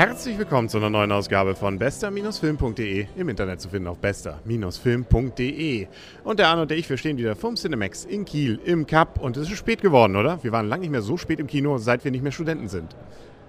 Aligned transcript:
Herzlich 0.00 0.38
willkommen 0.38 0.70
zu 0.70 0.78
einer 0.78 0.88
neuen 0.88 1.12
Ausgabe 1.12 1.54
von 1.54 1.78
bester-film.de, 1.78 3.06
im 3.16 3.28
Internet 3.28 3.60
zu 3.60 3.68
finden 3.68 3.86
auf 3.86 3.98
bester-film.de. 3.98 5.88
Und 6.24 6.38
der 6.38 6.48
Arno 6.48 6.62
und 6.62 6.70
der 6.70 6.78
ich, 6.78 6.88
wir 6.88 6.96
stehen 6.96 7.18
wieder 7.18 7.36
vom 7.36 7.56
Cinemax 7.56 8.06
in 8.06 8.24
Kiel 8.24 8.58
im 8.64 8.86
Cup 8.86 9.20
und 9.20 9.36
es 9.36 9.50
ist 9.50 9.58
spät 9.58 9.82
geworden, 9.82 10.16
oder? 10.16 10.42
Wir 10.42 10.52
waren 10.52 10.70
lange 10.70 10.80
nicht 10.80 10.90
mehr 10.90 11.02
so 11.02 11.18
spät 11.18 11.38
im 11.38 11.46
Kino, 11.46 11.76
seit 11.76 12.02
wir 12.02 12.10
nicht 12.10 12.22
mehr 12.22 12.32
Studenten 12.32 12.68
sind. 12.68 12.96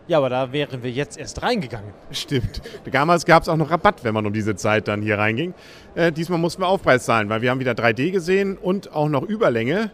Ja, 0.09 0.17
aber 0.17 0.27
da 0.27 0.51
wären 0.51 0.83
wir 0.83 0.91
jetzt 0.91 1.17
erst 1.17 1.41
reingegangen. 1.41 1.93
Stimmt. 2.11 2.61
Damals 2.91 3.25
gab 3.25 3.43
es 3.43 3.47
auch 3.47 3.55
noch 3.55 3.71
Rabatt, 3.71 4.03
wenn 4.03 4.13
man 4.13 4.25
um 4.25 4.33
diese 4.33 4.57
Zeit 4.57 4.89
dann 4.89 5.01
hier 5.01 5.17
reinging. 5.17 5.53
Äh, 5.95 6.11
diesmal 6.11 6.37
mussten 6.37 6.63
wir 6.63 6.67
Aufpreis 6.67 7.05
zahlen, 7.05 7.29
weil 7.29 7.41
wir 7.41 7.49
haben 7.49 7.61
wieder 7.61 7.71
3D 7.71 8.11
gesehen 8.11 8.57
und 8.57 8.91
auch 8.91 9.07
noch 9.07 9.23
Überlänge. 9.23 9.89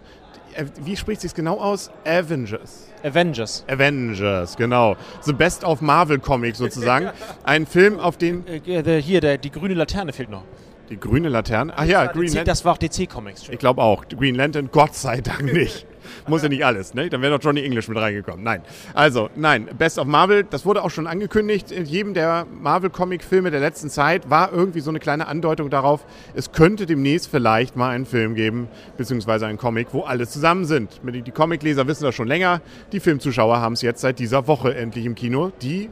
Äh, 0.57 0.65
wie 0.83 0.97
spricht 0.97 1.21
sich 1.21 1.33
genau 1.33 1.59
aus? 1.59 1.91
Avengers. 2.03 2.87
Avengers. 3.03 3.63
Avengers, 3.67 4.57
genau. 4.57 4.95
The 5.21 5.33
Best 5.33 5.63
of 5.63 5.81
Marvel 5.81 6.19
Comics 6.19 6.57
sozusagen. 6.57 7.11
Ein 7.43 7.65
Film, 7.67 7.99
auf 7.99 8.17
den. 8.17 8.43
Äh, 8.47 9.01
hier, 9.01 9.21
der, 9.21 9.37
die 9.37 9.51
grüne 9.51 9.75
Laterne 9.75 10.13
fehlt 10.13 10.29
noch. 10.29 10.43
Die 10.89 10.99
grüne 10.99 11.29
Laterne? 11.29 11.73
Ach 11.75 11.85
ja, 11.85 12.05
Green 12.05 12.27
Lantern. 12.27 12.45
Das 12.45 12.65
war 12.65 12.73
auch 12.73 12.77
DC 12.77 13.09
Comics. 13.09 13.49
Ich 13.49 13.59
glaube 13.59 13.81
auch. 13.81 14.07
Green 14.07 14.35
Lantern, 14.35 14.69
Gott 14.71 14.95
sei 14.95 15.21
Dank 15.21 15.53
nicht. 15.53 15.85
Muss 16.27 16.43
ja 16.43 16.49
nicht 16.49 16.65
alles, 16.65 16.93
ne? 16.93 17.09
Dann 17.09 17.21
wäre 17.21 17.37
doch 17.37 17.43
Johnny 17.43 17.63
English 17.63 17.87
mit 17.87 17.97
reingekommen. 17.97 18.43
Nein. 18.43 18.61
Also, 18.93 19.29
nein, 19.35 19.67
Best 19.77 19.99
of 19.99 20.07
Marvel, 20.07 20.43
das 20.43 20.65
wurde 20.65 20.83
auch 20.83 20.91
schon 20.91 21.07
angekündigt. 21.07 21.71
In 21.71 21.85
jedem 21.85 22.13
der 22.13 22.45
Marvel-Comic-Filme 22.61 23.51
der 23.51 23.59
letzten 23.59 23.89
Zeit 23.89 24.29
war 24.29 24.51
irgendwie 24.51 24.79
so 24.79 24.89
eine 24.89 24.99
kleine 24.99 25.27
Andeutung 25.27 25.69
darauf, 25.69 26.05
es 26.35 26.51
könnte 26.51 26.85
demnächst 26.85 27.29
vielleicht 27.29 27.75
mal 27.75 27.89
einen 27.89 28.05
Film 28.05 28.35
geben, 28.35 28.67
beziehungsweise 28.97 29.47
einen 29.47 29.57
Comic, 29.57 29.89
wo 29.91 30.01
alle 30.01 30.27
zusammen 30.27 30.65
sind. 30.65 31.01
Die 31.03 31.31
Comicleser 31.31 31.87
wissen 31.87 32.03
das 32.03 32.15
schon 32.15 32.27
länger. 32.27 32.61
Die 32.91 32.99
Filmzuschauer 32.99 33.59
haben 33.59 33.73
es 33.73 33.81
jetzt 33.81 34.01
seit 34.01 34.19
dieser 34.19 34.47
Woche 34.47 34.75
endlich 34.75 35.05
im 35.05 35.15
Kino. 35.15 35.51
Die 35.61 35.89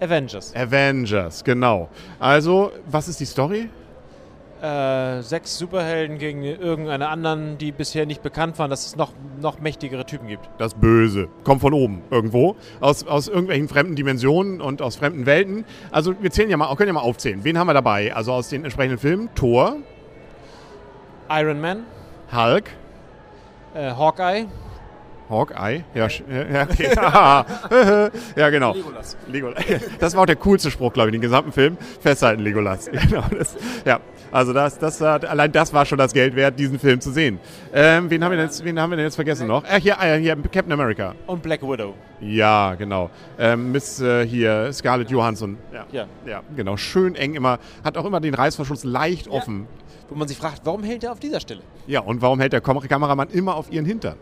Avengers. 0.00 0.54
Avengers, 0.56 1.44
genau. 1.44 1.90
Also, 2.18 2.72
was 2.86 3.08
ist 3.08 3.20
die 3.20 3.26
Story? 3.26 3.68
Äh, 4.62 5.22
sechs 5.22 5.58
Superhelden 5.58 6.18
gegen 6.18 6.42
irgendeine 6.42 7.08
anderen, 7.08 7.58
die 7.58 7.72
bisher 7.72 8.06
nicht 8.06 8.22
bekannt 8.22 8.58
waren, 8.58 8.70
dass 8.70 8.86
es 8.86 8.96
noch, 8.96 9.12
noch 9.40 9.60
mächtigere 9.60 10.04
Typen 10.04 10.28
gibt. 10.28 10.48
Das 10.58 10.74
Böse. 10.74 11.28
Kommt 11.44 11.60
von 11.60 11.72
oben 11.72 12.02
irgendwo. 12.10 12.56
Aus, 12.80 13.06
aus 13.06 13.28
irgendwelchen 13.28 13.68
fremden 13.68 13.96
Dimensionen 13.96 14.60
und 14.60 14.82
aus 14.82 14.96
fremden 14.96 15.26
Welten. 15.26 15.64
Also 15.90 16.14
wir 16.20 16.30
zählen 16.30 16.50
ja 16.50 16.56
mal, 16.56 16.74
können 16.76 16.88
ja 16.88 16.94
mal 16.94 17.00
aufzählen. 17.00 17.44
Wen 17.44 17.58
haben 17.58 17.66
wir 17.68 17.74
dabei? 17.74 18.14
Also 18.14 18.32
aus 18.32 18.48
den 18.48 18.64
entsprechenden 18.64 18.98
Filmen. 18.98 19.30
Thor. 19.34 19.76
Iron 21.30 21.60
Man. 21.60 21.84
Hulk. 22.32 22.70
Äh, 23.74 23.90
Hawkeye. 23.92 24.46
Hawkeye? 25.30 25.84
Ja, 25.94 26.08
ja, 26.08 26.62
okay. 26.68 28.10
ja 28.36 28.50
genau. 28.50 28.74
Legolas. 28.74 29.16
Legolas. 29.28 29.64
Das 30.00 30.14
war 30.14 30.22
auch 30.22 30.26
der 30.26 30.36
coolste 30.36 30.70
Spruch, 30.70 30.92
glaube 30.92 31.10
ich, 31.10 31.14
in 31.14 31.20
den 31.20 31.28
gesamten 31.28 31.52
Film. 31.52 31.78
Festhalten, 32.00 32.42
Legolas. 32.42 32.90
Genau, 32.90 33.22
das, 33.36 33.56
ja, 33.84 34.00
also 34.32 34.52
das, 34.52 34.78
das, 34.78 35.02
allein 35.02 35.50
das 35.50 35.72
war 35.72 35.84
schon 35.84 35.98
das 35.98 36.12
Geld 36.12 36.36
wert, 36.36 36.58
diesen 36.58 36.78
Film 36.78 37.00
zu 37.00 37.10
sehen. 37.10 37.40
Ähm, 37.72 38.08
wen, 38.10 38.22
haben 38.22 38.30
wir 38.30 38.36
denn 38.36 38.46
jetzt, 38.46 38.64
wen 38.64 38.78
haben 38.78 38.90
wir 38.90 38.96
denn 38.96 39.06
jetzt 39.06 39.16
vergessen 39.16 39.46
noch? 39.46 39.64
Äh, 39.64 39.80
hier, 39.80 39.96
äh, 40.00 40.18
hier, 40.18 40.36
Captain 40.36 40.72
America. 40.72 41.14
Und 41.26 41.42
Black 41.42 41.62
Widow. 41.62 41.94
Ja, 42.20 42.74
genau. 42.74 43.10
Ähm, 43.38 43.72
Miss 43.72 44.00
äh, 44.00 44.26
hier, 44.26 44.72
Scarlett 44.72 45.10
Johansson. 45.10 45.58
Ja. 45.72 45.86
ja. 45.92 46.06
ja. 46.26 46.42
genau. 46.54 46.76
Schön 46.76 47.14
eng 47.14 47.34
immer. 47.34 47.58
Hat 47.82 47.96
auch 47.96 48.04
immer 48.04 48.20
den 48.20 48.34
Reißverschluss 48.34 48.84
leicht 48.84 49.26
ja. 49.26 49.32
offen. 49.32 49.66
Wo 50.08 50.16
man 50.16 50.26
sich 50.26 50.36
fragt, 50.36 50.62
warum 50.64 50.82
hält 50.82 51.04
er 51.04 51.12
auf 51.12 51.20
dieser 51.20 51.40
Stelle? 51.40 51.60
Ja, 51.86 52.00
und 52.00 52.20
warum 52.20 52.40
hält 52.40 52.52
der 52.52 52.60
Kameramann 52.60 53.28
immer 53.28 53.54
auf 53.54 53.72
ihren 53.72 53.86
Hintern? 53.86 54.16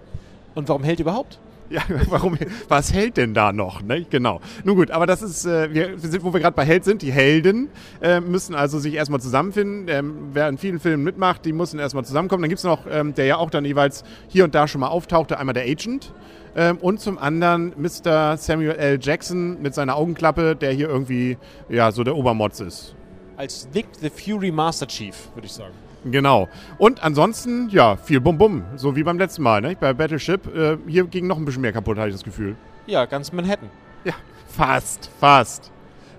Und 0.55 0.69
warum 0.69 0.84
hält 0.84 1.00
überhaupt? 1.00 1.39
Ja, 1.71 1.83
warum, 2.09 2.39
was 2.69 2.95
hält 2.95 3.19
denn 3.19 3.34
da 3.34 3.53
noch? 3.53 3.83
Ne? 3.83 4.06
Genau. 4.09 4.41
Nun 4.65 4.77
gut, 4.77 4.91
aber 4.91 5.06
das 5.06 5.21
ist, 5.21 5.45
äh, 5.45 5.73
wir 5.73 5.99
sind, 5.99 6.25
wo 6.25 6.33
wir 6.33 6.41
gerade 6.41 6.56
bei 6.56 6.65
Held 6.65 6.84
sind. 6.84 7.03
Die 7.03 7.12
Helden 7.12 7.69
äh, 8.01 8.21
müssen 8.21 8.55
also 8.55 8.79
sich 8.79 8.95
erstmal 8.95 9.21
zusammenfinden. 9.21 9.87
Ähm, 9.89 10.31
wer 10.33 10.49
in 10.49 10.57
vielen 10.57 10.81
Filmen 10.81 11.05
mitmacht, 11.05 11.45
die 11.45 11.53
müssen 11.53 11.78
erstmal 11.78 12.07
zusammenkommen. 12.07 12.43
Dann 12.43 12.49
gibt 12.49 12.59
es 12.61 12.65
noch, 12.65 12.87
ähm, 12.91 13.15
der 13.15 13.27
ja 13.27 13.37
auch 13.37 13.51
dann 13.51 13.67
jeweils 13.67 14.03
hier 14.28 14.45
und 14.45 14.55
da 14.55 14.67
schon 14.67 14.81
mal 14.81 14.89
auftauchte, 14.89 15.39
einmal 15.39 15.53
der 15.53 15.65
Agent. 15.65 16.12
Ähm, 16.57 16.78
und 16.78 17.01
zum 17.01 17.19
anderen 17.19 17.75
Mr. 17.77 18.39
Samuel 18.39 18.77
L. 18.77 18.99
Jackson 19.01 19.61
mit 19.61 19.75
seiner 19.75 19.97
Augenklappe, 19.97 20.57
der 20.57 20.73
hier 20.73 20.89
irgendwie 20.89 21.37
ja 21.69 21.93
so 21.93 22.03
der 22.03 22.17
Obermotz 22.17 22.61
ist. 22.61 22.95
Als 23.37 23.69
Nick 23.75 23.87
the 24.01 24.11
Fury 24.11 24.51
Master 24.51 24.87
Chief, 24.87 25.15
würde 25.34 25.47
ich 25.47 25.53
sagen. 25.53 25.75
Genau. 26.11 26.49
Und 26.79 27.03
ansonsten, 27.03 27.69
ja, 27.71 27.97
viel 27.97 28.21
Bum-Bum, 28.21 28.65
so 28.77 28.97
wie 28.97 29.03
beim 29.03 29.19
letzten 29.19 29.43
Mal. 29.43 29.61
Ne? 29.61 29.77
Bei 29.79 29.93
Battleship, 29.93 30.47
äh, 30.55 30.79
hier 30.87 31.05
ging 31.07 31.27
noch 31.27 31.37
ein 31.37 31.45
bisschen 31.45 31.63
mehr 31.63 31.73
kaputt, 31.73 31.99
hatte 31.99 32.09
ich 32.09 32.15
das 32.15 32.25
Gefühl. 32.25 32.57
Ja, 32.87 33.05
ganz 33.05 33.33
Manhattan. 33.33 33.71
Ja, 34.05 34.15
fast, 34.49 35.11
fast. 35.21 35.71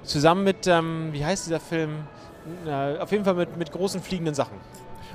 Zusammen 0.04 0.44
mit, 0.44 0.68
ähm, 0.68 1.10
wie 1.12 1.24
heißt 1.24 1.48
dieser 1.48 1.60
Film? 1.60 1.92
Äh, 2.66 2.98
auf 2.98 3.12
jeden 3.12 3.26
Fall 3.26 3.36
mit, 3.36 3.58
mit 3.58 3.72
großen 3.72 4.02
fliegenden 4.02 4.34
Sachen. 4.34 4.58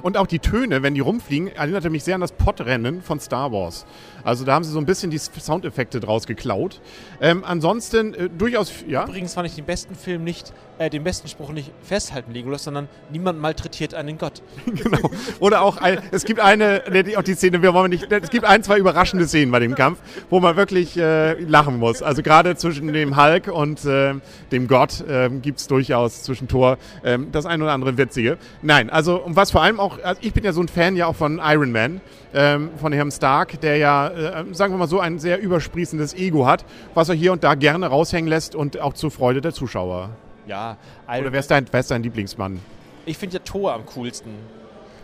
Und 0.03 0.17
auch 0.17 0.27
die 0.27 0.39
Töne, 0.39 0.83
wenn 0.83 0.95
die 0.95 1.01
rumfliegen, 1.01 1.49
erinnerte 1.49 1.89
mich 1.89 2.05
sehr 2.05 2.15
an 2.15 2.21
das 2.21 2.33
Podrennen 2.33 3.01
von 3.01 3.21
Star 3.21 3.53
Wars. 3.53 3.87
Also 4.23 4.45
da 4.45 4.55
haben 4.55 4.65
sie 4.65 4.71
so 4.71 4.79
ein 4.79 4.87
bisschen 4.87 5.11
die 5.11 5.19
Soundeffekte 5.19 6.01
draus 6.01 6.27
geklaut. 6.27 6.81
Ähm, 7.21 7.43
ansonsten 7.45 8.13
äh, 8.15 8.29
durchaus, 8.29 8.73
ja. 8.87 9.05
Übrigens 9.05 9.35
fand 9.35 9.49
ich 9.49 9.55
den 9.55 9.65
besten 9.65 9.95
Film 9.95 10.25
nicht, 10.25 10.53
äh, 10.79 10.91
den 10.91 11.05
besten 11.05 11.29
Spruch 11.29 11.51
nicht 11.51 11.71
festhalten, 11.83 12.33
Legolas, 12.33 12.65
sondern 12.65 12.89
niemand 13.11 13.41
malträtiert 13.41 13.95
einen 13.95 14.19
Gott. 14.19 14.43
genau. 14.67 15.11
Oder 15.41 15.63
auch, 15.63 15.79
ein, 15.79 15.99
es 16.11 16.25
gibt 16.25 16.41
eine, 16.41 16.83
auch 17.17 17.23
die 17.23 17.35
Szene, 17.35 17.63
wir 17.63 17.75
wollen 17.75 17.91
nicht, 17.91 18.11
es 18.11 18.31
gibt 18.31 18.45
ein, 18.45 18.63
zwei 18.63 18.79
überraschende 18.79 19.27
Szenen 19.27 19.53
bei 19.53 19.61
dem 19.61 19.75
Kampf, 19.75 19.99
wo 20.31 20.41
man 20.41 20.57
wirklich 20.57 20.97
äh, 20.97 21.41
lachen 21.41 21.79
muss. 21.79 22.03
Also 22.03 22.23
gerade 22.23 22.57
zwischen 22.57 22.93
dem 22.93 23.17
Hulk 23.17 23.49
und 23.49 23.85
äh, 23.85 24.15
dem 24.53 24.69
Gott 24.69 25.05
ähm, 25.09 25.43
gibt 25.43 25.61
es 25.61 25.67
durchaus 25.67 26.23
zwischen 26.23 26.49
Thor 26.49 26.79
ähm, 27.05 27.29
das 27.33 27.47
ein 27.47 27.63
oder 27.63 27.73
andere 27.73 27.97
Witzige. 27.97 28.39
Nein, 28.63 28.91
also 28.91 29.17
und 29.17 29.37
was 29.37 29.51
vor 29.51 29.63
allem 29.63 29.81
auch, 29.81 29.99
also 30.03 30.21
ich 30.23 30.33
bin 30.33 30.45
ja 30.45 30.53
so 30.53 30.61
ein 30.61 30.69
Fan 30.69 30.97
ja 30.97 31.07
auch 31.07 31.17
von 31.17 31.41
Iron 31.43 31.73
Man, 31.73 32.01
ähm, 32.35 32.71
von 32.77 32.93
Herrn 32.93 33.11
Stark, 33.11 33.61
der 33.61 33.77
ja 33.77 34.09
äh, 34.09 34.45
sagen 34.53 34.75
wir 34.75 34.79
mal 34.79 34.89
so, 34.89 35.01
ein 35.01 35.19
sehr 35.19 35.41
übersprießendes 35.41 36.15
Ego 36.15 36.47
hat, 36.47 36.65
was 36.95 37.09
er 37.09 37.15
hier 37.15 37.33
und 37.33 37.45
da 37.45 37.55
gerne 37.55 37.87
raushängen 37.87 38.29
lässt 38.29 38.55
und 38.55 38.81
auch 38.81 38.95
zur 38.95 39.11
Freude 39.11 39.41
der 39.41 39.53
Zuschauer. 39.53 40.11
Ja. 40.47 40.77
Oder 41.07 41.33
wer 41.33 41.41
ist 41.41 41.51
dein, 41.51 41.67
wer 41.71 41.81
ist 41.81 41.91
dein 41.91 42.03
Lieblingsmann? 42.03 42.61
Ich 43.07 43.19
finde 43.19 43.37
ja 43.37 43.43
Thor 43.45 43.75
am 43.75 43.87
coolsten. 43.87 44.35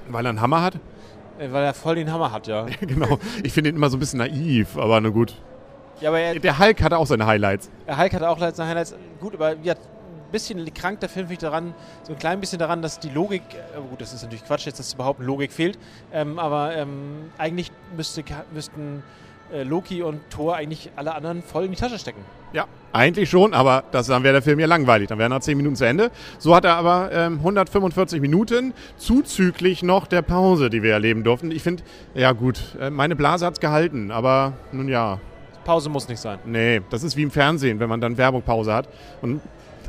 Weil 0.09 0.27
er 0.27 0.31
einen 0.31 0.41
Hammer 0.41 0.62
hat? 0.62 0.75
Äh, 1.39 1.53
weil 1.53 1.65
er 1.65 1.75
voll 1.75 1.95
den 1.97 2.12
Hammer 2.12 2.33
hat, 2.33 2.47
ja. 2.47 2.67
genau. 2.81 3.19
Ich 3.43 3.53
finde 3.53 3.71
ihn 3.71 3.77
immer 3.77 3.91
so 3.91 3.97
ein 3.97 4.01
bisschen 4.01 4.19
naiv, 4.19 4.77
aber 4.77 5.01
na 5.01 5.09
gut. 5.09 5.34
Ja, 6.01 6.09
aber 6.11 6.21
er, 6.21 6.39
der 6.39 6.59
Hulk 6.59 6.83
hatte 6.83 6.99
auch 6.99 7.06
seine 7.06 7.27
Highlights. 7.27 7.71
Der 7.87 7.99
Hulk 7.99 8.15
hatte 8.15 8.28
auch 8.28 8.39
seine 8.39 8.69
Highlights. 8.69 8.95
Gut, 9.21 9.34
aber 9.34 9.56
ja, 9.62 9.75
ein 9.75 10.33
bisschen 10.33 10.73
krank 10.73 11.01
der 11.01 11.09
Film 11.09 11.27
finde 11.27 11.34
ich 11.34 11.41
daran, 11.41 11.75
so 12.05 12.12
ein 12.12 12.19
klein 12.19 12.41
bisschen 12.41 12.59
daran, 12.59 12.83
dass 12.83 12.99
die 12.99 13.11
Logik, 13.11 13.43
äh, 13.53 13.81
gut, 13.91 14.01
das 14.01 14.12
ist 14.12 14.22
natürlich 14.22 14.45
Quatsch, 14.45 14.67
jetzt 14.67 14.78
dass 14.78 14.95
überhaupt 14.95 15.21
Logik 15.21 15.53
fehlt, 15.53 15.78
ähm, 16.12 16.39
aber 16.39 16.75
ähm, 16.77 17.31
eigentlich 17.37 17.71
müsste, 17.97 18.22
müssten 18.53 19.03
Loki 19.62 20.03
und 20.03 20.21
Thor 20.31 20.56
eigentlich 20.56 20.91
alle 20.97 21.15
anderen 21.15 21.43
voll 21.43 21.65
in 21.65 21.71
die 21.71 21.77
Tasche 21.77 21.99
stecken. 21.99 22.25
Ja, 22.53 22.66
eigentlich 22.93 23.31
schon, 23.31 23.55
aber 23.55 23.84
das, 23.93 24.09
dann 24.09 24.25
wäre 24.25 24.34
der 24.34 24.43
Film 24.43 24.59
ja 24.59 24.66
langweilig. 24.66 25.09
Dann 25.09 25.19
wären 25.19 25.31
er 25.31 25.41
10 25.41 25.56
Minuten 25.56 25.77
zu 25.77 25.87
Ende. 25.87 26.11
So 26.38 26.55
hat 26.55 26.65
er 26.65 26.75
aber 26.75 27.11
ähm, 27.12 27.34
145 27.38 28.21
Minuten, 28.21 28.75
zuzüglich 28.97 29.83
noch 29.83 30.06
der 30.06 30.22
Pause, 30.22 30.71
die 30.71 30.83
wir 30.83 30.93
erleben 30.93 31.22
durften. 31.22 31.50
Ich 31.53 31.62
finde, 31.62 31.84
ja 32.15 32.33
gut, 32.33 32.77
äh, 32.81 32.91
meine 32.91 33.15
Blase 33.15 33.47
hat 33.47 33.55
es 33.55 33.60
gehalten, 33.60 34.10
aber 34.10 34.55
nun 34.72 34.89
ja. 34.89 35.21
Pause 35.65 35.91
muss 35.91 36.09
nicht 36.09 36.21
sein. 36.21 36.39
Nee, 36.44 36.81
das 36.91 37.03
ist 37.03 37.16
wie 37.16 37.22
im 37.22 37.31
Fernsehen, 37.31 37.78
wenn 37.78 37.89
man 37.89 38.00
dann 38.00 38.16
Werbungpause 38.16 38.72
hat. 38.72 38.89
Und 39.22 39.41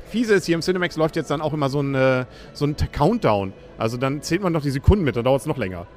fiese 0.09 0.35
ist, 0.35 0.45
hier 0.45 0.55
im 0.55 0.61
Cinemax 0.61 0.97
läuft 0.97 1.15
jetzt 1.15 1.31
dann 1.31 1.41
auch 1.41 1.53
immer 1.53 1.69
so 1.69 1.81
ein, 1.81 1.95
äh, 1.95 2.25
so 2.53 2.65
ein 2.65 2.75
Countdown. 2.91 3.53
Also 3.77 3.97
dann 3.97 4.21
zählt 4.21 4.43
man 4.43 4.53
noch 4.53 4.61
die 4.61 4.69
Sekunden 4.69 5.03
mit, 5.03 5.15
dann 5.15 5.23
dauert 5.23 5.41
es 5.41 5.47
noch 5.47 5.57
länger. 5.57 5.87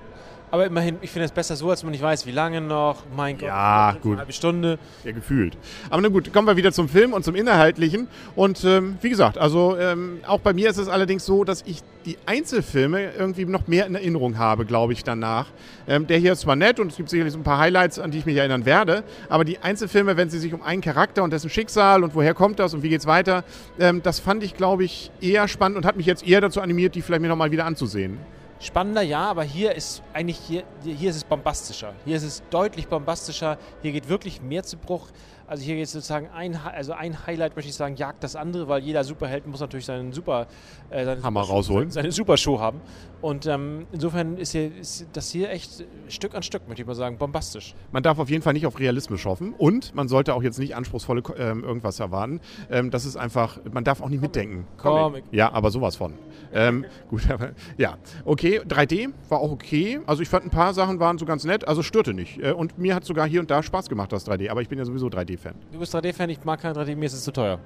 Aber 0.54 0.66
immerhin, 0.66 0.98
ich 1.00 1.10
finde 1.10 1.24
es 1.24 1.32
besser 1.32 1.56
so, 1.56 1.68
als 1.68 1.82
man 1.82 1.90
nicht 1.90 2.00
weiß, 2.00 2.26
wie 2.26 2.30
lange 2.30 2.60
noch. 2.60 3.02
Mein 3.16 3.38
Gott, 3.38 3.48
ja, 3.48 3.96
gut. 4.00 4.12
eine 4.12 4.18
halbe 4.18 4.32
Stunde. 4.32 4.78
Ja, 5.02 5.10
gefühlt. 5.10 5.58
Aber 5.90 6.00
na 6.00 6.06
gut, 6.06 6.32
kommen 6.32 6.46
wir 6.46 6.56
wieder 6.56 6.70
zum 6.70 6.88
Film 6.88 7.12
und 7.12 7.24
zum 7.24 7.34
Inhaltlichen. 7.34 8.06
Und 8.36 8.62
ähm, 8.62 8.96
wie 9.00 9.10
gesagt, 9.10 9.36
also 9.36 9.76
ähm, 9.76 10.20
auch 10.28 10.38
bei 10.38 10.52
mir 10.52 10.70
ist 10.70 10.78
es 10.78 10.86
allerdings 10.86 11.26
so, 11.26 11.42
dass 11.42 11.62
ich 11.66 11.80
die 12.06 12.18
Einzelfilme 12.26 13.14
irgendwie 13.18 13.46
noch 13.46 13.66
mehr 13.66 13.84
in 13.86 13.96
Erinnerung 13.96 14.38
habe, 14.38 14.64
glaube 14.64 14.92
ich, 14.92 15.02
danach. 15.02 15.48
Ähm, 15.88 16.06
der 16.06 16.18
hier 16.18 16.34
ist 16.34 16.42
zwar 16.42 16.54
nett 16.54 16.78
und 16.78 16.92
es 16.92 16.98
gibt 16.98 17.10
sicherlich 17.10 17.32
so 17.32 17.40
ein 17.40 17.42
paar 17.42 17.58
Highlights, 17.58 17.98
an 17.98 18.12
die 18.12 18.18
ich 18.18 18.26
mich 18.26 18.36
erinnern 18.36 18.64
werde, 18.64 19.02
aber 19.28 19.44
die 19.44 19.58
Einzelfilme, 19.58 20.16
wenn 20.16 20.30
sie 20.30 20.38
sich 20.38 20.54
um 20.54 20.62
einen 20.62 20.82
Charakter 20.82 21.24
und 21.24 21.32
dessen 21.32 21.50
Schicksal 21.50 22.04
und 22.04 22.14
woher 22.14 22.32
kommt 22.32 22.60
das 22.60 22.74
und 22.74 22.84
wie 22.84 22.90
geht's 22.90 23.06
weiter, 23.06 23.42
ähm, 23.80 24.04
das 24.04 24.20
fand 24.20 24.44
ich, 24.44 24.54
glaube 24.54 24.84
ich, 24.84 25.10
eher 25.20 25.48
spannend 25.48 25.78
und 25.78 25.84
hat 25.84 25.96
mich 25.96 26.06
jetzt 26.06 26.24
eher 26.24 26.40
dazu 26.40 26.60
animiert, 26.60 26.94
die 26.94 27.02
vielleicht 27.02 27.22
mir 27.22 27.28
nochmal 27.28 27.50
wieder 27.50 27.64
anzusehen. 27.64 28.18
Spannender, 28.60 29.02
ja, 29.02 29.30
aber 29.30 29.42
hier 29.42 29.74
ist 29.74 30.02
eigentlich 30.12 30.38
hier, 30.38 30.64
hier 30.82 31.10
ist 31.10 31.16
es 31.16 31.24
bombastischer. 31.24 31.92
Hier 32.04 32.16
ist 32.16 32.22
es 32.22 32.42
deutlich 32.50 32.88
bombastischer. 32.88 33.58
Hier 33.82 33.92
geht 33.92 34.08
wirklich 34.08 34.40
mehr 34.40 34.62
zu 34.62 34.76
Bruch. 34.76 35.08
Also 35.46 35.62
hier 35.62 35.76
jetzt 35.76 35.92
sozusagen 35.92 36.28
ein, 36.28 36.56
also 36.56 36.92
ein 36.92 37.26
Highlight 37.26 37.56
möchte 37.56 37.68
ich 37.68 37.76
sagen, 37.76 37.96
jagt 37.96 38.24
das 38.24 38.34
andere, 38.36 38.68
weil 38.68 38.82
jeder 38.82 39.04
Superheld 39.04 39.46
muss 39.46 39.60
natürlich 39.60 39.84
seinen 39.84 40.12
Super, 40.12 40.46
äh, 40.90 41.04
seine 41.04 41.22
Hammer 41.22 41.44
Super 41.44 41.54
rausholen. 41.54 41.90
seine 41.90 42.12
Supershow 42.12 42.58
haben. 42.60 42.80
Und 43.20 43.46
ähm, 43.46 43.86
insofern 43.92 44.36
ist, 44.36 44.52
hier, 44.52 44.74
ist 44.76 45.06
das 45.12 45.30
hier 45.30 45.50
echt 45.50 45.84
Stück 46.08 46.34
an 46.34 46.42
Stück, 46.42 46.68
möchte 46.68 46.82
ich 46.82 46.86
mal 46.86 46.94
sagen, 46.94 47.16
bombastisch. 47.16 47.74
Man 47.90 48.02
darf 48.02 48.18
auf 48.18 48.28
jeden 48.28 48.42
Fall 48.42 48.52
nicht 48.52 48.66
auf 48.66 48.78
Realismus 48.78 49.24
hoffen 49.24 49.54
und 49.56 49.94
man 49.94 50.08
sollte 50.08 50.34
auch 50.34 50.42
jetzt 50.42 50.58
nicht 50.58 50.76
anspruchsvolle 50.76 51.22
ähm, 51.38 51.64
irgendwas 51.64 52.00
erwarten. 52.00 52.40
Ähm, 52.70 52.90
das 52.90 53.06
ist 53.06 53.16
einfach, 53.16 53.58
man 53.72 53.84
darf 53.84 54.02
auch 54.02 54.10
nicht 54.10 54.20
mitdenken. 54.20 54.66
Comic. 54.76 55.24
Ja, 55.30 55.52
aber 55.52 55.70
sowas 55.70 55.96
von. 55.96 56.14
Ähm, 56.52 56.84
gut, 57.08 57.30
aber 57.30 57.52
ja. 57.78 57.96
Okay, 58.24 58.60
3D 58.60 59.12
war 59.28 59.40
auch 59.40 59.52
okay. 59.52 60.00
Also 60.06 60.22
ich 60.22 60.28
fand 60.28 60.44
ein 60.44 60.50
paar 60.50 60.74
Sachen 60.74 61.00
waren 61.00 61.18
so 61.18 61.24
ganz 61.24 61.44
nett, 61.44 61.66
also 61.66 61.82
störte 61.82 62.12
nicht. 62.14 62.42
Äh, 62.42 62.52
und 62.52 62.78
mir 62.78 62.94
hat 62.94 63.04
sogar 63.04 63.26
hier 63.26 63.40
und 63.40 63.50
da 63.50 63.62
Spaß 63.62 63.88
gemacht, 63.88 64.12
das 64.12 64.26
3D. 64.28 64.50
Aber 64.50 64.62
ich 64.62 64.68
bin 64.68 64.78
ja 64.78 64.84
sowieso 64.84 65.08
3D-Fan. 65.34 65.54
Du 65.72 65.78
bist 65.78 65.94
3D-Fan, 65.94 66.30
ich 66.30 66.44
mag 66.44 66.60
kein 66.60 66.74
3D, 66.74 66.96
mir 66.96 67.06
ist 67.06 67.14
es 67.14 67.24
zu 67.24 67.32
teuer. 67.32 67.58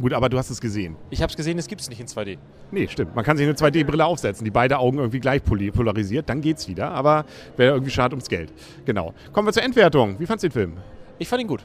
Gut, 0.00 0.12
aber 0.12 0.28
du 0.28 0.38
hast 0.38 0.50
es 0.50 0.60
gesehen. 0.60 0.96
Ich 1.10 1.22
habe 1.22 1.30
es 1.30 1.36
gesehen, 1.36 1.58
es 1.58 1.66
gibt 1.66 1.80
es 1.80 1.88
nicht 1.88 2.00
in 2.00 2.06
2D. 2.06 2.38
Nee, 2.70 2.86
stimmt. 2.86 3.16
Man 3.16 3.24
kann 3.24 3.36
sich 3.36 3.46
eine 3.46 3.56
2D-Brille 3.56 4.04
aufsetzen, 4.04 4.44
die 4.44 4.50
beide 4.50 4.78
Augen 4.78 4.98
irgendwie 4.98 5.18
gleich 5.18 5.42
polarisiert, 5.42 6.28
dann 6.28 6.40
geht's 6.40 6.68
wieder. 6.68 6.90
Aber 6.92 7.24
wäre 7.56 7.72
irgendwie 7.72 7.90
schade 7.90 8.14
ums 8.14 8.28
Geld. 8.28 8.52
Genau. 8.84 9.12
Kommen 9.32 9.48
wir 9.48 9.52
zur 9.52 9.64
Endwertung. 9.64 10.20
Wie 10.20 10.26
fandst 10.26 10.44
du 10.44 10.48
den 10.48 10.52
Film? 10.52 10.76
Ich 11.18 11.28
fand 11.28 11.42
ihn 11.42 11.48
gut. 11.48 11.64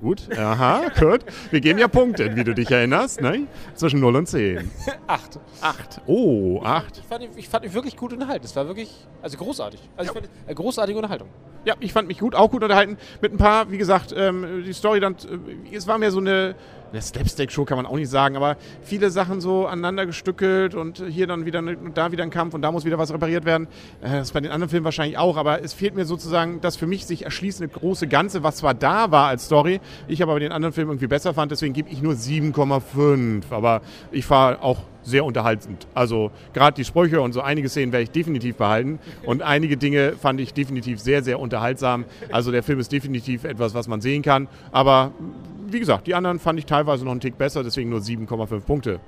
Gut, 0.00 0.28
aha, 0.36 0.88
gut. 0.98 1.20
Wir 1.50 1.60
geben 1.60 1.78
ja 1.78 1.88
Punkte, 1.88 2.34
wie 2.36 2.44
du 2.44 2.54
dich 2.54 2.70
erinnerst, 2.70 3.20
ne? 3.22 3.46
Zwischen 3.74 4.00
0 4.00 4.16
und 4.16 4.26
10. 4.26 4.70
Acht. 5.06 5.38
8. 5.60 6.02
Oh, 6.06 6.60
8. 6.62 6.98
Ich 6.98 7.04
fand, 7.04 7.22
ihn, 7.24 7.30
ich 7.36 7.48
fand 7.48 7.64
ihn 7.64 7.72
wirklich 7.72 7.96
gut 7.96 8.12
unterhalten. 8.12 8.44
Es 8.44 8.54
war 8.56 8.66
wirklich, 8.66 8.90
also 9.22 9.38
großartig. 9.38 9.80
Also 9.96 10.10
ich 10.10 10.14
fand 10.14 10.28
äh, 10.46 10.54
großartige 10.54 10.98
Unterhaltung. 10.98 11.28
Ja, 11.64 11.74
ich 11.80 11.92
fand 11.92 12.08
mich 12.08 12.18
gut, 12.18 12.34
auch 12.34 12.50
gut 12.50 12.62
unterhalten. 12.62 12.98
Mit 13.20 13.32
ein 13.32 13.38
paar, 13.38 13.70
wie 13.70 13.78
gesagt, 13.78 14.14
ähm, 14.16 14.64
die 14.66 14.72
Story 14.72 15.00
dann, 15.00 15.14
äh, 15.14 15.76
es 15.76 15.86
war 15.86 15.98
mehr 15.98 16.10
so 16.10 16.18
eine, 16.18 16.54
eine 16.94 17.02
Slapstick-Show 17.02 17.64
kann 17.64 17.76
man 17.76 17.86
auch 17.86 17.96
nicht 17.96 18.08
sagen, 18.08 18.36
aber 18.36 18.56
viele 18.82 19.10
Sachen 19.10 19.40
so 19.40 19.66
aneinander 19.66 20.06
gestückelt 20.06 20.74
und 20.74 21.02
hier 21.08 21.26
dann 21.26 21.44
wieder 21.44 21.60
da 21.94 22.12
wieder 22.12 22.22
ein 22.22 22.30
Kampf 22.30 22.54
und 22.54 22.62
da 22.62 22.70
muss 22.70 22.84
wieder 22.84 22.98
was 22.98 23.12
repariert 23.12 23.44
werden. 23.44 23.66
Äh, 24.00 24.10
das 24.10 24.28
ist 24.28 24.32
bei 24.32 24.40
den 24.40 24.52
anderen 24.52 24.70
Filmen 24.70 24.84
wahrscheinlich 24.84 25.18
auch, 25.18 25.36
aber 25.36 25.62
es 25.62 25.72
fehlt 25.72 25.94
mir 25.94 26.04
sozusagen 26.04 26.60
das 26.60 26.76
für 26.76 26.86
mich 26.86 27.04
sich 27.06 27.24
erschließende 27.24 27.72
große 27.72 28.06
Ganze, 28.06 28.42
was 28.42 28.56
zwar 28.56 28.74
da 28.74 29.10
war 29.10 29.26
als 29.26 29.46
Story, 29.46 29.80
ich 30.06 30.22
aber 30.22 30.38
den 30.38 30.52
anderen 30.52 30.72
Filmen 30.72 30.92
irgendwie 30.92 31.08
besser 31.08 31.34
fand, 31.34 31.50
deswegen 31.50 31.74
gebe 31.74 31.90
ich 31.90 32.00
nur 32.00 32.14
7,5. 32.14 33.44
Aber 33.50 33.82
ich 34.12 34.28
war 34.30 34.62
auch 34.62 34.78
sehr 35.02 35.24
unterhaltend. 35.24 35.86
Also 35.94 36.30
gerade 36.54 36.76
die 36.76 36.84
Sprüche 36.84 37.20
und 37.20 37.32
so 37.32 37.40
einige 37.40 37.68
Szenen 37.68 37.92
werde 37.92 38.04
ich 38.04 38.10
definitiv 38.10 38.56
behalten 38.56 38.98
und 39.24 39.42
einige 39.42 39.76
Dinge 39.76 40.12
fand 40.12 40.40
ich 40.40 40.54
definitiv 40.54 41.00
sehr, 41.00 41.22
sehr 41.22 41.38
unterhaltsam. 41.40 42.04
Also 42.32 42.50
der 42.50 42.62
Film 42.62 42.78
ist 42.78 42.90
definitiv 42.90 43.44
etwas, 43.44 43.74
was 43.74 43.86
man 43.86 44.00
sehen 44.00 44.22
kann. 44.22 44.48
Aber 44.72 45.12
wie 45.66 45.80
gesagt, 45.80 46.06
die 46.06 46.14
anderen 46.14 46.38
fand 46.38 46.58
ich 46.58 46.66
teilweise 46.66 47.04
noch 47.04 47.12
einen 47.12 47.20
Tick 47.20 47.38
besser, 47.38 47.62
deswegen 47.62 47.90
nur 47.90 48.00
7,5 48.00 48.60
Punkte. 48.60 49.00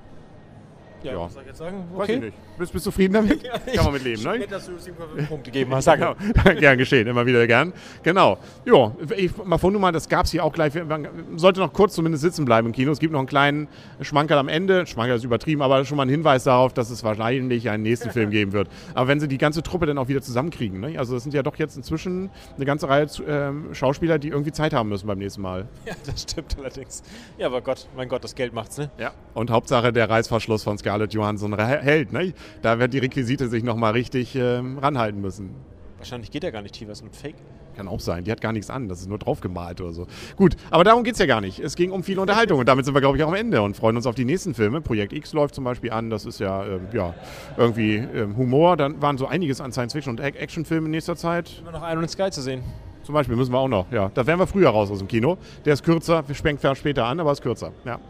Ja. 1.13 1.21
was 1.21 1.35
soll 1.35 1.43
ich 1.43 1.49
jetzt 1.49 1.59
sagen? 1.59 1.85
Weiß 1.95 2.09
ich 2.09 2.21
nicht. 2.21 2.37
Bist, 2.59 2.73
bist 2.73 2.87
du 2.87 2.91
zufrieden 2.91 3.15
damit? 3.15 3.45
Kann 3.45 3.85
man 3.85 3.93
mit 3.95 4.05
leben, 4.05 4.23
ne? 4.23 4.39
Nett, 4.39 4.53
dass 4.53 4.67
du 4.67 4.73
7,5 4.73 5.27
Punkte 5.29 5.51
gegeben 5.51 5.75
hast. 5.75 5.87
Danke. 5.87 6.17
Genau. 6.19 6.61
gern 6.61 6.79
geschehen, 6.79 7.07
immer 7.07 7.27
wieder 7.27 7.47
gern. 7.47 7.73
Genau. 8.03 8.39
Ja, 8.65 8.93
ich 9.17 9.37
mal 9.45 9.59
von 9.59 9.75
mal, 9.81 9.93
das 9.93 10.09
gab 10.09 10.25
es 10.25 10.31
hier 10.31 10.45
auch 10.45 10.53
gleich. 10.53 10.75
Man 10.75 11.09
sollte 11.37 11.61
noch 11.61 11.73
kurz 11.73 11.95
zumindest 11.95 12.23
sitzen 12.23 12.45
bleiben 12.45 12.69
im 12.69 12.73
Kino. 12.73 12.91
Es 12.93 12.99
gibt 12.99 13.13
noch 13.13 13.21
einen 13.21 13.29
kleinen 13.29 13.69
Schmankerl 14.01 14.39
am 14.39 14.49
Ende. 14.49 14.87
Schmankerl 14.87 15.17
ist 15.17 15.25
übertrieben, 15.25 15.63
aber 15.63 15.85
schon 15.85 15.97
mal 15.97 16.05
ein 16.05 16.09
Hinweis 16.09 16.45
darauf, 16.45 16.73
dass 16.73 16.91
es 16.91 17.05
wahrscheinlich 17.05 17.69
einen 17.69 17.83
nächsten 17.83 18.11
Film 18.11 18.31
geben 18.37 18.53
wird. 18.53 18.69
Aber 18.95 19.09
wenn 19.09 19.21
sie 19.21 19.29
die 19.29 19.39
ganze 19.39 19.63
Truppe 19.63 19.87
dann 19.87 19.99
auch 19.99 20.09
wieder 20.09 20.23
zusammenkriegen, 20.23 20.81
ne? 20.81 20.99
also 20.99 21.15
das 21.15 21.23
sind 21.23 21.35
ja 21.35 21.43
doch 21.43 21.57
jetzt 21.57 21.77
inzwischen 21.77 22.31
eine 22.57 22.65
ganze 22.65 22.89
Reihe 22.89 23.07
ähm, 23.27 23.75
Schauspieler, 23.75 24.19
die 24.19 24.29
irgendwie 24.29 24.53
Zeit 24.53 24.73
haben 24.73 24.89
müssen 24.89 25.07
beim 25.07 25.19
nächsten 25.19 25.43
Mal. 25.43 25.67
Ja, 25.85 25.95
das 26.05 26.23
stimmt 26.23 26.57
allerdings. 26.59 27.03
Ja, 27.39 27.47
aber 27.47 27.61
Gott, 27.61 27.87
mein 27.97 28.09
Gott, 28.09 28.25
das 28.25 28.35
Geld 28.35 28.53
macht's, 28.53 28.79
ne? 28.79 28.91
Ja. 28.99 29.13
Und 29.35 29.51
Hauptsache 29.51 29.93
der 29.93 30.09
Reißverschluss 30.09 30.65
von 30.65 30.79
Scarlett 30.97 31.13
Johansson 31.13 31.57
hält. 31.59 32.13
Ne? 32.13 32.33
Da 32.63 32.79
wird 32.79 32.95
die 32.95 32.99
Requisite 32.99 33.49
sich 33.49 33.63
nochmal 33.63 33.93
richtig 33.93 34.35
ähm, 34.35 34.79
ranhalten 34.79 35.21
müssen. 35.21 35.51
Wahrscheinlich 35.99 36.31
geht 36.31 36.43
er 36.43 36.53
gar 36.53 36.63
nicht 36.63 36.75
tiefer, 36.75 36.93
ist 36.93 37.03
nur 37.03 37.11
ein 37.11 37.15
Fake. 37.15 37.35
Kann 37.77 37.89
auch 37.89 38.01
sein. 38.01 38.25
Die 38.25 38.33
hat 38.33 38.41
gar 38.41 38.53
nichts 38.53 38.71
an. 38.71 38.89
Das 38.89 39.01
ist 39.01 39.09
nur 39.09 39.19
draufgemalt 39.19 39.83
oder 39.83 39.93
so. 39.93 40.07
Gut, 40.37 40.57
aber 40.71 40.85
darum 40.85 41.05
geht 41.05 41.13
es 41.13 41.19
ja 41.19 41.27
gar 41.27 41.43
nicht. 41.43 41.59
Es 41.59 41.77
ging 41.77 41.91
um 41.91 42.03
viel 42.03 42.19
Unterhaltung 42.19 42.59
und 42.59 42.67
damit 42.67 42.87
sind 42.87 42.95
wir, 42.95 43.03
glaube 43.03 43.19
ich, 43.19 43.25
auch 43.25 43.29
am 43.29 43.35
Ende 43.35 43.61
und 43.61 43.77
freuen 43.77 43.97
uns 43.97 44.07
auf 44.07 44.15
die 44.15 44.25
nächsten 44.25 44.55
Filme. 44.55 44.81
Projekt 44.81 45.13
X 45.13 45.35
läuft 45.35 45.55
zum 45.55 45.65
Beispiel 45.65 45.91
an. 45.93 46.09
Das 46.09 46.25
ist 46.25 46.41
ja, 46.41 46.65
ähm, 46.65 46.81
ja 46.95 47.15
irgendwie 47.59 47.97
ähm, 47.97 48.35
Humor. 48.39 48.79
Dann 48.79 49.03
waren 49.03 49.19
so 49.19 49.27
einiges 49.27 49.61
an 49.61 49.73
Science-Fiction 49.73 50.13
und 50.13 50.23
Ac- 50.23 50.37
Actionfilmen 50.37 50.87
in 50.87 50.93
nächster 50.93 51.17
Zeit. 51.17 51.61
Immer 51.61 51.73
noch 51.73 51.87
Iron 51.87 52.09
Sky 52.09 52.31
zu 52.31 52.41
sehen. 52.41 52.63
Zum 53.07 53.15
Beispiel 53.15 53.37
müssen 53.37 53.53
wir 53.53 53.59
auch 53.61 53.69
noch. 53.69 53.87
Ja, 53.93 54.11
da 54.13 54.27
wären 54.27 54.41
wir 54.41 54.49
früher 54.49 54.69
raus 54.69 54.91
aus 54.91 54.99
dem 54.99 55.07
Kino. 55.07 55.39
Der 55.65 55.75
ist 55.75 55.85
kürzer. 55.85 56.25
Wir 56.27 56.35
zwar 56.59 56.75
später 56.75 57.07
an, 57.07 57.21
aber 57.21 57.31
ist 57.31 57.41
kürzer. 57.41 57.71
Ja. 57.85 58.01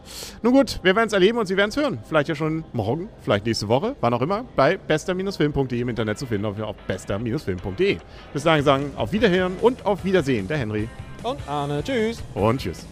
Nun 0.43 0.54
gut, 0.54 0.81
wir 0.82 0.96
werden 0.96 1.08
es 1.08 1.12
erleben 1.12 1.37
und 1.37 1.44
Sie 1.44 1.54
werden 1.54 1.69
es 1.69 1.76
hören. 1.76 1.98
Vielleicht 2.08 2.31
ja 2.31 2.34
schon 2.34 2.64
morgen, 2.72 3.10
vielleicht 3.20 3.44
nächste 3.44 3.69
Woche, 3.69 3.94
wann 4.00 4.14
auch 4.14 4.22
immer, 4.22 4.46
bei 4.56 4.78
bester-film.de 4.78 5.78
im 5.78 5.90
Internet 5.90 6.19
zu 6.19 6.25
finden, 6.25 6.46
auf 6.46 6.58
auf 6.60 6.76
bester-film.de. 6.87 7.98
Bis 8.32 8.43
dahin 8.43 8.64
sagen 8.64 8.93
auf 8.96 9.12
Wiederhören 9.12 9.56
und 9.60 9.84
auf 9.84 10.02
Wiedersehen. 10.02 10.48
Der 10.48 10.56
Henry 10.56 10.88
Und 11.22 11.46
Arne, 11.46 11.84
tschüss. 11.84 12.22
und 12.32 12.58
tschüss. 12.58 12.87